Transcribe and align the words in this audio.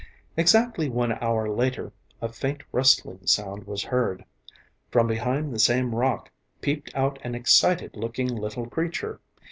Exactly 0.35 0.89
one 0.89 1.11
hour 1.23 1.47
later, 1.47 1.93
a 2.23 2.29
faint 2.33 2.63
rustling 2.71 3.27
sound 3.27 3.65
was 3.67 3.83
heard. 3.83 4.25
From 4.89 5.05
behind 5.05 5.53
the 5.53 5.59
same 5.59 5.93
rock 5.93 6.31
peeped 6.59 6.89
out 6.95 7.19
an 7.23 7.35
excited 7.35 7.95
looking 7.95 8.27
little 8.35 8.67
creature. 8.67 9.21